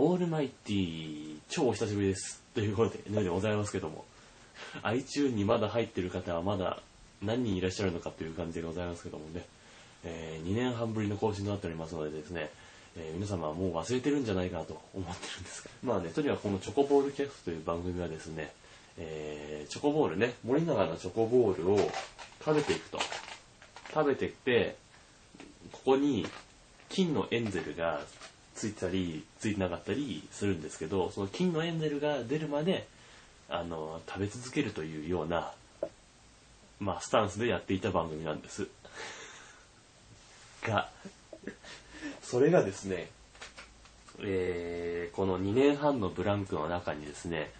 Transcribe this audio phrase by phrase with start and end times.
[0.00, 2.40] オールマイティー、超お久しぶりです。
[2.54, 4.04] ということで、のでございますけども、
[4.84, 6.78] iTune にまだ入ってる方はまだ
[7.20, 9.44] 何人いらっしゃるのかという感じでございますけどもね、
[10.04, 12.48] え2年半ぶりの更新となっておりますのでですね、
[12.96, 18.52] えー皆様はもう忘れてるんじゃないかと思ってるんですが、まあね、とにかくこのチョコボールキャストという番組はですね、
[18.98, 21.90] えーチョコボールね、森永のチョコボールを
[22.44, 23.00] 食べていくと。
[23.92, 24.76] 食べていって、
[25.72, 26.24] ここに
[26.88, 28.00] 金のエンゼルが
[28.58, 32.88] ついてたり、ついてなかったりするんですけど、その金のエンゼルが出るまで、
[33.48, 35.52] あの、食べ続けるというような、
[36.80, 38.66] まあ、スタンスでやっていた番組なんです。
[40.66, 40.90] が、
[42.20, 43.08] それがですね、
[44.20, 47.50] えーこの2年半のブランクの中にですね、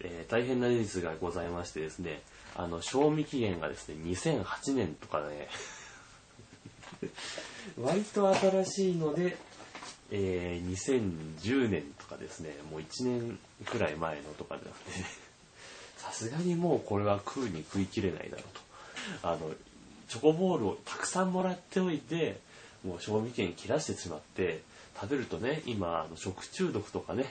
[0.00, 2.22] えー大変な事実がございましてですね、
[2.54, 5.48] あの、賞味期限がですね、2008年とかね、
[7.78, 9.36] 割と新しいので、
[10.10, 14.78] えー2010年とかですね、もう1年くらい前のとかでなんで、
[15.98, 19.28] さすがにもうこれは食うに食いきれないだろうと。
[19.28, 19.52] あの、
[20.08, 22.38] チョコボールをたくさんもらっておいて、
[22.84, 24.62] もう賞味期限切らしてしまって、
[25.00, 27.26] 食べるとね、今、あの食中毒とかね、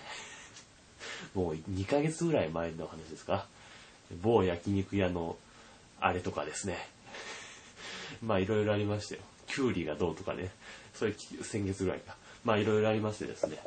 [1.33, 3.47] もう2ヶ月ぐらい前の話ですか。
[4.21, 5.37] 某焼肉屋の
[5.99, 6.77] あれとかですね。
[8.21, 9.21] まあいろいろありましたよ。
[9.47, 10.51] キュウリがどうとかね。
[10.93, 12.17] それ先月ぐらいか。
[12.45, 13.57] まあいろいろありましてですね。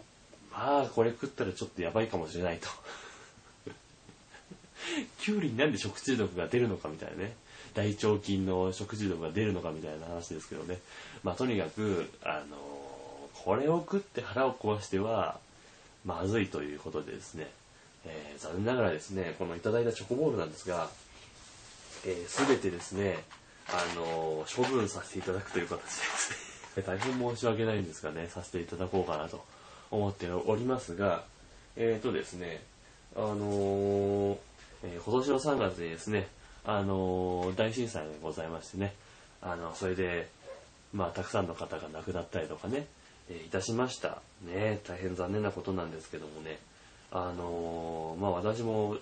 [0.53, 2.69] まあこれ食ったらちょっとやばいかもしれないと。
[5.21, 7.37] キュウリになんで食中毒が出るのかみたいなね。
[7.75, 10.79] 大腸菌の食中毒が出るのかみたいな話ですけどね。
[11.23, 12.57] まあとにかく、あの
[13.35, 15.39] これを食って腹を壊しては、
[16.05, 17.51] まずいということでですね、
[18.05, 20.89] えー残念ながらですね、このいただいたチョコボールなんですが、
[22.03, 23.25] す、えー、べ、てですね、
[23.69, 29.45] あの処分させていただくという形ですね、大変申し訳ないんですがね、させていただこうかなと
[29.91, 31.25] 思っておりますが、
[31.77, 32.63] えっ、とですね、
[33.17, 34.37] あのー
[34.85, 36.29] えー今年の3月にですね、
[36.65, 38.95] あの大震災がございましてね、
[39.41, 40.29] あの、それで、
[40.93, 42.87] まあ、たくさんの方が亡くなったりとかね、
[43.31, 44.21] えいたしました。
[44.43, 46.59] ね、大変残念なことなんですけどもね、
[47.11, 48.97] あのまあ、私も、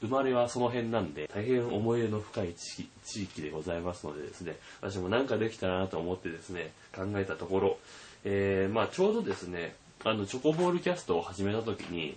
[0.00, 2.88] 生まれはその辺なんで、大変思い入れの深い地
[3.22, 7.78] 域でございますのでですね、私も何かできたらなと思ってですね、考えたところ、
[8.24, 12.16] えーまあ、ちょうどですね、あの、チョコボールキャストを始めた時に、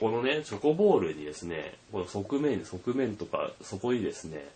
[0.00, 4.48] このね、チョコボールにですね、この側面、側面とか、そこにですね、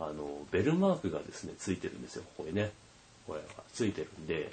[0.00, 2.70] あの、ベルマークがですね、ついてるんですよ、ここにね。
[3.26, 4.50] これがついてるんで、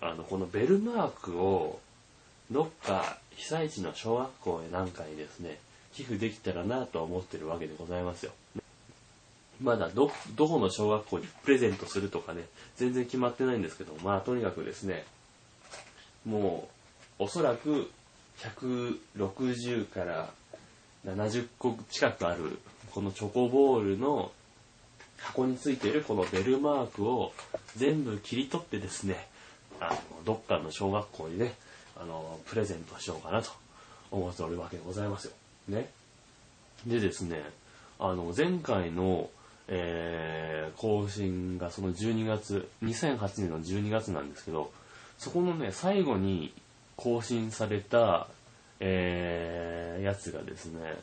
[0.00, 1.80] あの、このベルマークを、
[2.50, 5.58] どっか被災地の小学校へなんかにですね、
[5.94, 8.32] 寄付できたらなとは思ってるわけでございますよ。
[9.60, 12.42] まだど、どこの小学校にプレゼントするとかね、
[12.76, 15.04] 全然決まってないんですけど、まあとにかくですね、
[16.24, 16.68] も
[17.20, 17.90] う、おそらく
[18.38, 20.30] 160から
[21.06, 22.58] 70個近くある、
[22.90, 24.32] このチョコボールの
[25.18, 27.32] 箱についているこのベルマークを
[27.76, 29.28] 全部切り取ってですね、
[29.80, 31.54] あの、どっかの小学校にね、
[31.96, 33.50] あの、プレゼントしようかなと
[34.10, 35.32] 思っておるわけでございますよ。
[35.68, 35.90] ね。
[36.86, 37.42] でですね、
[37.98, 39.30] あの、前回の、
[39.68, 44.72] えー、更新がその12月、2008年の12月なんですけど、
[45.18, 46.52] そこのね、最後に
[46.96, 48.26] 更新された、
[48.80, 50.96] えー、やつがですね、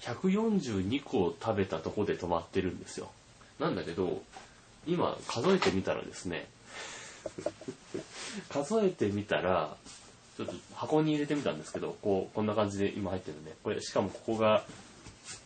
[0.00, 3.10] 142個食べたとこで止まってるんですよ。
[3.58, 4.22] なんだけど、
[4.86, 6.48] 今数えてみたらですね、
[8.48, 9.76] 数えてみたら、
[10.40, 14.64] ちょっと箱に入れてみたんですけど、こう、こんな感じで今入ってるんで、これ、しかもここが、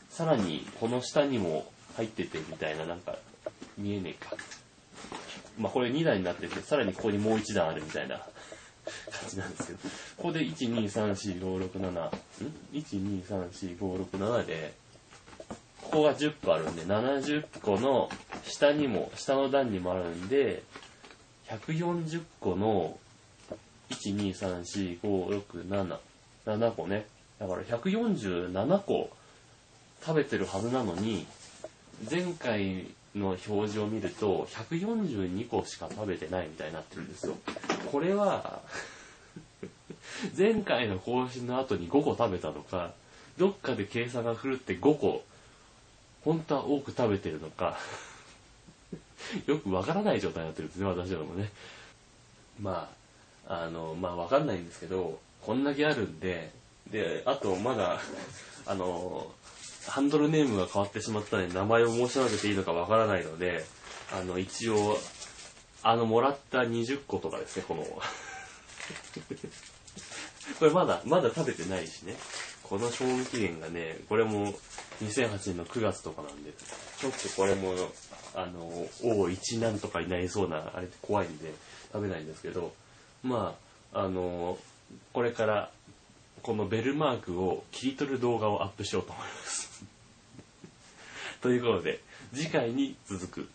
[0.09, 1.67] さらにこの下にも
[1.97, 3.17] 入っててみたいな、なんか、
[3.77, 4.37] 見えねえか。
[5.59, 8.19] まあこれ2段になってて、さらにここにもう1段あるみたいな
[9.11, 9.89] 感じなんですけど、こ
[10.19, 12.13] こで1、2、3、4、5、6、7、ん ?1、
[12.73, 14.75] 2、3、4、5、6、7で、
[15.83, 18.09] ここが10個あるんで、70個の
[18.45, 20.63] 下にも、下の段にもあるんで、
[21.49, 22.97] 140個の、
[23.95, 25.99] 1、2、3、4、5、6、7、
[26.47, 27.07] 7個ね。
[27.39, 29.11] だから147個
[30.05, 31.27] 食べてるはずなのに、
[32.11, 37.37] 前回の表示を見ると、142個しか食べてないみたいになってるんですよ。
[37.91, 38.61] これは、
[40.37, 42.93] 前回の更新の後に5個食べたのか、
[43.39, 45.25] どっかで計算が狂って5個、
[46.25, 47.79] 本当は多く食べてるのか、
[49.47, 51.51] よくわからない状態になってるんですね、私どもね。
[52.61, 53.04] まあ、
[53.47, 56.53] あの、まあわかんないんですけど、こんだけあるんで、
[56.91, 58.01] で、あとまだ、
[58.67, 59.31] あの、
[59.87, 63.65] ハンドルネームが変わってしまったので、名前を申し上げていいのかわからないので、
[64.13, 64.99] あの、一応、
[65.83, 67.85] あの、もらった20個とかですね、この、
[70.59, 72.17] これまだ、まだ食べてないしね。
[72.63, 74.55] この賞味期限がね、これも
[75.03, 76.53] 2008年の9月とかなんで、
[76.99, 77.75] ちょっとこれも、
[78.35, 81.53] あの、O1 なんとかになりそうな、あれって怖いんで
[81.93, 82.73] 食べないんですけど、
[83.25, 83.57] ま
[83.93, 84.59] あ、あの、
[85.13, 85.71] これから、
[86.43, 89.83] このベルマークを切り取る動画をアップしようと思います。
[91.41, 92.01] ということで、
[92.35, 93.49] 次回に続く